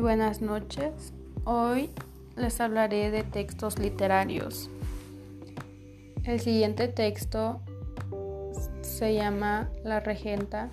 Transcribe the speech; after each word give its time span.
buenas 0.00 0.40
noches. 0.40 1.12
Hoy 1.44 1.90
les 2.36 2.60
hablaré 2.60 3.10
de 3.10 3.24
textos 3.24 3.78
literarios. 3.78 4.70
El 6.24 6.40
siguiente 6.40 6.88
texto 6.88 7.60
se 8.82 9.14
llama 9.14 9.70
La 9.84 10.00
Regenta. 10.00 10.70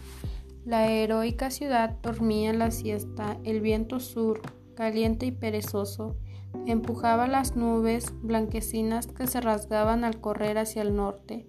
La 0.66 0.92
heroica 0.92 1.50
ciudad 1.50 1.96
dormía 2.04 2.50
en 2.50 2.60
la 2.60 2.72
siesta, 2.72 3.38
el 3.44 3.62
viento 3.62 4.00
sur, 4.00 4.42
caliente 4.76 5.28
y 5.28 5.32
perezoso, 5.32 6.16
empujaba 6.66 7.28
las 7.28 7.56
nubes 7.56 8.14
blanquecinas 8.22 9.08
que 9.08 9.28
se 9.28 9.42
rasgaban 9.42 10.04
al 10.04 10.20
correr 10.20 10.58
hacia 10.58 10.82
el 10.82 10.96
norte. 10.96 11.46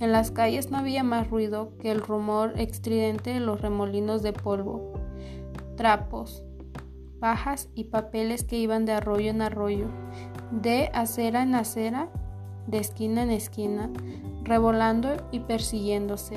En 0.00 0.12
las 0.12 0.30
calles 0.30 0.70
no 0.70 0.78
había 0.78 1.02
más 1.02 1.30
ruido 1.30 1.72
que 1.78 1.90
el 1.90 2.00
rumor 2.00 2.52
estridente 2.56 3.30
de 3.30 3.40
los 3.40 3.60
remolinos 3.60 4.22
de 4.22 4.32
polvo. 4.32 4.92
Trapos, 5.76 6.45
pajas 7.20 7.68
y 7.74 7.84
papeles 7.84 8.44
que 8.44 8.58
iban 8.58 8.84
de 8.84 8.92
arroyo 8.92 9.30
en 9.30 9.42
arroyo, 9.42 9.88
de 10.50 10.90
acera 10.94 11.42
en 11.42 11.54
acera, 11.54 12.08
de 12.66 12.78
esquina 12.78 13.22
en 13.22 13.30
esquina, 13.30 13.90
revolando 14.42 15.16
y 15.30 15.40
persiguiéndose, 15.40 16.36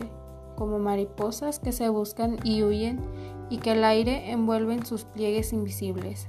como 0.55 0.79
mariposas 0.79 1.59
que 1.59 1.71
se 1.71 1.89
buscan 1.89 2.37
y 2.43 2.63
huyen 2.63 2.99
y 3.49 3.57
que 3.57 3.71
el 3.71 3.83
aire 3.83 4.31
envuelve 4.31 4.73
en 4.73 4.85
sus 4.85 5.05
pliegues 5.05 5.53
invisibles. 5.53 6.27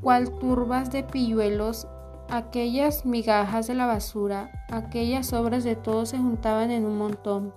Cual 0.00 0.30
turbas 0.38 0.90
de 0.90 1.02
pilluelos 1.02 1.86
Aquellas 2.32 3.04
migajas 3.04 3.66
de 3.66 3.74
la 3.74 3.86
basura, 3.86 4.52
aquellas 4.70 5.32
obras 5.32 5.64
de 5.64 5.74
todo 5.74 6.06
se 6.06 6.16
juntaban 6.16 6.70
en 6.70 6.84
un 6.84 6.96
montón, 6.96 7.52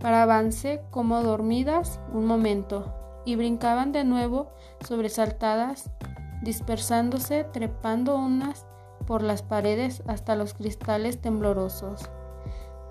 para 0.00 0.24
avance 0.24 0.82
como 0.90 1.22
dormidas 1.22 2.00
un 2.12 2.26
momento, 2.26 2.92
y 3.24 3.36
brincaban 3.36 3.92
de 3.92 4.04
nuevo 4.04 4.50
sobresaltadas, 4.86 5.90
dispersándose, 6.42 7.44
trepando 7.44 8.16
unas 8.16 8.66
por 9.06 9.22
las 9.22 9.42
paredes 9.42 10.02
hasta 10.06 10.36
los 10.36 10.54
cristales 10.54 11.20
temblorosos 11.20 12.08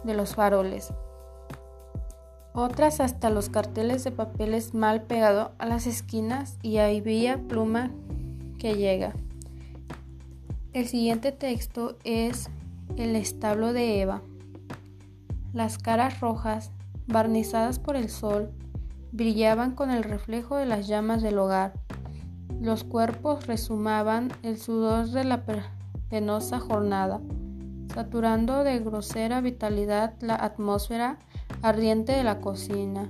de 0.03 0.13
los 0.13 0.35
faroles, 0.35 0.93
otras 2.53 2.99
hasta 2.99 3.29
los 3.29 3.49
carteles 3.49 4.03
de 4.03 4.11
papeles 4.11 4.73
mal 4.73 5.03
pegado 5.03 5.51
a 5.57 5.65
las 5.65 5.87
esquinas 5.87 6.57
y 6.61 6.77
ahí 6.77 6.99
veía 6.99 7.37
pluma 7.47 7.91
que 8.59 8.75
llega. 8.75 9.13
El 10.73 10.87
siguiente 10.87 11.31
texto 11.31 11.97
es 12.03 12.49
El 12.97 13.15
establo 13.15 13.71
de 13.71 14.01
Eva. 14.01 14.21
Las 15.53 15.77
caras 15.77 16.19
rojas, 16.19 16.71
barnizadas 17.07 17.79
por 17.79 17.95
el 17.95 18.09
sol, 18.09 18.51
brillaban 19.11 19.75
con 19.75 19.91
el 19.91 20.03
reflejo 20.03 20.55
de 20.55 20.65
las 20.65 20.87
llamas 20.87 21.21
del 21.21 21.37
hogar. 21.37 21.73
Los 22.61 22.83
cuerpos 22.83 23.47
resumaban 23.47 24.31
el 24.43 24.57
sudor 24.57 25.07
de 25.07 25.23
la 25.23 25.43
penosa 26.09 26.59
jornada, 26.59 27.21
saturando 27.93 28.63
de 28.63 28.79
grosera 28.79 29.41
vitalidad 29.41 30.13
la 30.21 30.35
atmósfera 30.35 31.17
ardiente 31.61 32.11
de 32.11 32.23
la 32.23 32.39
cocina. 32.39 33.09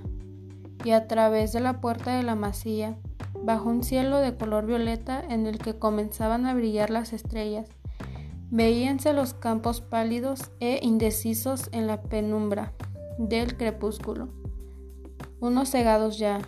Y 0.83 0.91
a 0.91 1.07
través 1.07 1.53
de 1.53 1.59
la 1.59 1.79
puerta 1.79 2.16
de 2.16 2.23
la 2.23 2.35
masía, 2.35 2.95
bajo 3.44 3.69
un 3.69 3.83
cielo 3.83 4.17
de 4.17 4.35
color 4.35 4.66
violeta 4.66 5.22
en 5.29 5.47
el 5.47 5.57
que 5.57 5.77
comenzaban 5.77 6.45
a 6.45 6.53
brillar 6.53 6.89
las 6.89 7.13
estrellas. 7.13 7.67
Veíanse 8.49 9.13
los 9.13 9.33
campos 9.33 9.81
pálidos 9.81 10.52
e 10.59 10.79
indecisos 10.81 11.69
en 11.72 11.88
la 11.88 12.02
penumbra 12.02 12.73
del 13.17 13.55
crepúsculo, 13.55 14.29
unos 15.42 15.70
cegados 15.72 16.20
ya, 16.20 16.39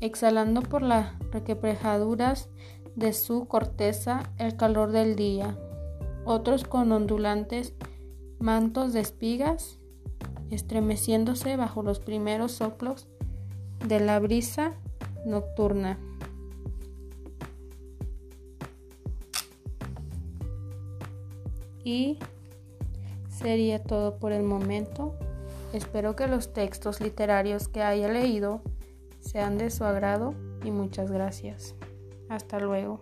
exhalando 0.00 0.62
por 0.62 0.82
las 0.82 1.18
requebrajaduras 1.30 2.50
de 2.96 3.12
su 3.12 3.46
corteza 3.46 4.30
el 4.36 4.56
calor 4.56 4.90
del 4.90 5.16
día, 5.16 5.56
otros 6.24 6.64
con 6.64 6.90
ondulantes 6.92 7.72
mantos 8.40 8.92
de 8.92 9.00
espigas, 9.00 9.78
estremeciéndose 10.50 11.56
bajo 11.56 11.82
los 11.82 12.00
primeros 12.00 12.52
soplos 12.52 13.06
de 13.86 14.00
la 14.00 14.18
brisa 14.18 14.74
nocturna. 15.24 15.98
Y 21.84 22.18
sería 23.28 23.82
todo 23.82 24.18
por 24.18 24.32
el 24.32 24.42
momento. 24.42 25.16
Espero 25.72 26.16
que 26.16 26.26
los 26.26 26.52
textos 26.52 27.00
literarios 27.00 27.68
que 27.68 27.82
haya 27.82 28.08
leído 28.08 28.62
sean 29.20 29.56
de 29.56 29.70
su 29.70 29.84
agrado 29.84 30.34
y 30.64 30.70
muchas 30.70 31.10
gracias. 31.10 31.74
Hasta 32.28 32.58
luego. 32.58 33.00